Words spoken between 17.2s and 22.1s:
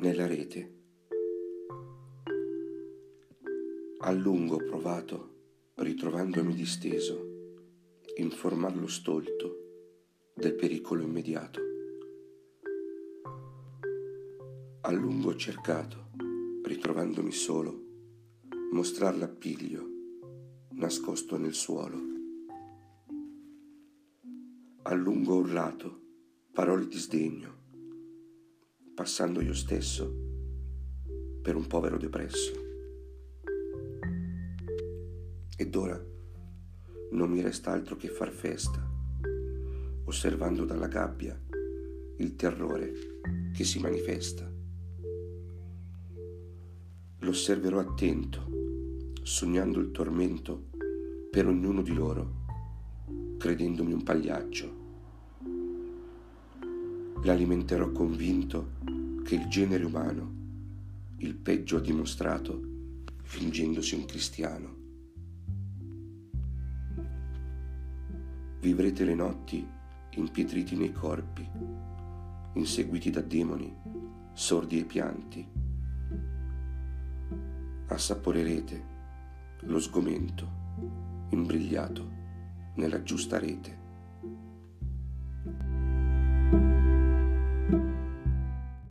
solo, mostrar l'appiglio nascosto nel suolo.